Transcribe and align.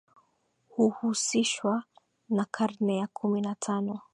huhusishwa 0.69 1.83
na 2.29 2.45
karne 2.45 2.97
ya 2.97 3.07
kumi 3.07 3.41
na 3.41 3.55
tano 3.55 3.99